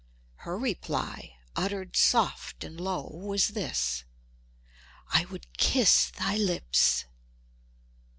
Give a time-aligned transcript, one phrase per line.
[0.37, 4.03] Her reply, uttered soft and low, was this:
[5.09, 7.05] "I would kiss thy lips!"